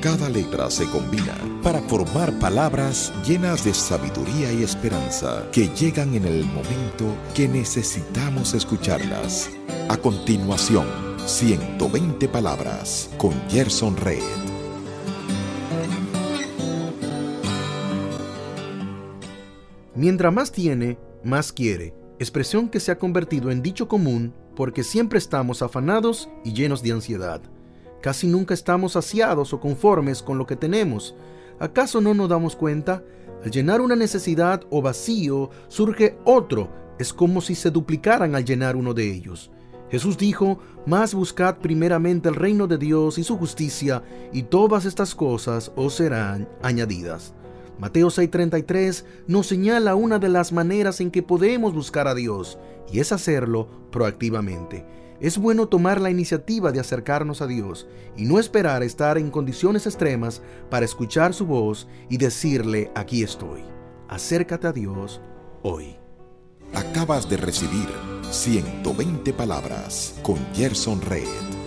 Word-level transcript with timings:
Cada 0.00 0.28
letra 0.28 0.70
se 0.70 0.88
combina 0.88 1.34
para 1.60 1.80
formar 1.80 2.32
palabras 2.38 3.12
llenas 3.26 3.64
de 3.64 3.74
sabiduría 3.74 4.52
y 4.52 4.62
esperanza 4.62 5.44
que 5.50 5.68
llegan 5.70 6.14
en 6.14 6.24
el 6.24 6.44
momento 6.44 7.16
que 7.34 7.48
necesitamos 7.48 8.54
escucharlas. 8.54 9.50
A 9.88 9.96
continuación, 9.96 10.86
120 11.26 12.28
palabras 12.28 13.10
con 13.18 13.32
Gerson 13.48 13.96
Red. 13.96 14.22
Mientras 19.96 20.32
más 20.32 20.52
tiene, 20.52 20.96
más 21.24 21.52
quiere. 21.52 21.92
Expresión 22.20 22.68
que 22.68 22.78
se 22.78 22.92
ha 22.92 22.98
convertido 22.98 23.50
en 23.50 23.62
dicho 23.62 23.88
común 23.88 24.32
porque 24.54 24.84
siempre 24.84 25.18
estamos 25.18 25.60
afanados 25.60 26.28
y 26.44 26.52
llenos 26.52 26.84
de 26.84 26.92
ansiedad. 26.92 27.40
Casi 28.00 28.26
nunca 28.26 28.54
estamos 28.54 28.92
saciados 28.92 29.52
o 29.52 29.60
conformes 29.60 30.22
con 30.22 30.38
lo 30.38 30.46
que 30.46 30.56
tenemos. 30.56 31.14
¿Acaso 31.58 32.00
no 32.00 32.14
nos 32.14 32.28
damos 32.28 32.54
cuenta? 32.54 33.02
Al 33.44 33.50
llenar 33.50 33.80
una 33.80 33.96
necesidad 33.96 34.62
o 34.70 34.82
vacío, 34.82 35.50
surge 35.68 36.18
otro. 36.24 36.70
Es 36.98 37.12
como 37.12 37.40
si 37.40 37.54
se 37.54 37.70
duplicaran 37.70 38.34
al 38.34 38.44
llenar 38.44 38.76
uno 38.76 38.94
de 38.94 39.12
ellos. 39.12 39.50
Jesús 39.90 40.18
dijo, 40.18 40.58
más 40.86 41.14
buscad 41.14 41.58
primeramente 41.58 42.28
el 42.28 42.34
reino 42.34 42.66
de 42.66 42.76
Dios 42.76 43.18
y 43.18 43.24
su 43.24 43.38
justicia, 43.38 44.02
y 44.32 44.42
todas 44.42 44.84
estas 44.84 45.14
cosas 45.14 45.72
os 45.76 45.94
serán 45.94 46.48
añadidas. 46.62 47.34
Mateo 47.78 48.08
6:33 48.08 49.04
nos 49.26 49.46
señala 49.46 49.94
una 49.94 50.18
de 50.18 50.28
las 50.28 50.52
maneras 50.52 51.00
en 51.00 51.10
que 51.10 51.22
podemos 51.22 51.72
buscar 51.72 52.08
a 52.08 52.14
Dios, 52.14 52.58
y 52.92 53.00
es 53.00 53.12
hacerlo 53.12 53.68
proactivamente. 53.90 54.84
Es 55.20 55.38
bueno 55.38 55.66
tomar 55.66 56.00
la 56.00 56.10
iniciativa 56.10 56.70
de 56.70 56.80
acercarnos 56.80 57.42
a 57.42 57.46
Dios 57.46 57.88
y 58.16 58.24
no 58.24 58.38
esperar 58.38 58.82
estar 58.82 59.18
en 59.18 59.30
condiciones 59.30 59.86
extremas 59.86 60.42
para 60.70 60.84
escuchar 60.84 61.34
su 61.34 61.44
voz 61.46 61.88
y 62.08 62.18
decirle, 62.18 62.92
aquí 62.94 63.22
estoy. 63.22 63.62
Acércate 64.08 64.68
a 64.68 64.72
Dios 64.72 65.20
hoy. 65.62 65.96
Acabas 66.72 67.28
de 67.28 67.36
recibir 67.36 67.88
120 68.30 69.32
palabras 69.32 70.14
con 70.22 70.38
Gerson 70.54 71.00
Red. 71.00 71.57